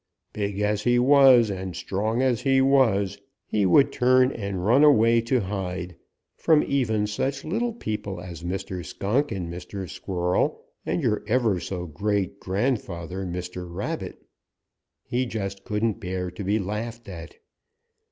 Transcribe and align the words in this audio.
"Big 0.33 0.59
as 0.61 0.81
he 0.81 0.97
was 0.97 1.51
and 1.51 1.75
strong 1.75 2.23
as 2.23 2.41
he 2.41 2.59
was, 2.59 3.19
he 3.45 3.67
would 3.67 3.91
turn 3.91 4.31
and 4.31 4.65
run 4.65 4.83
away 4.83 5.21
to 5.21 5.41
hide 5.41 5.95
from 6.35 6.63
even 6.63 7.05
such 7.05 7.45
little 7.45 7.71
people 7.71 8.19
as 8.19 8.41
Mr. 8.41 8.83
Skunk 8.83 9.31
and 9.31 9.53
Mr. 9.53 9.87
Squirrel 9.87 10.65
and 10.87 11.03
your 11.03 11.23
ever 11.27 11.59
so 11.59 11.85
great 11.85 12.39
grand 12.39 12.81
father, 12.81 13.27
Mr. 13.27 13.71
Rabbit. 13.71 14.19
He 15.03 15.27
just 15.27 15.63
couldn't 15.65 15.99
bear 15.99 16.31
to 16.31 16.43
be 16.43 16.57
laughed 16.57 17.07
at. 17.07 17.37